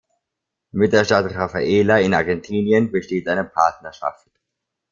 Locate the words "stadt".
1.05-1.35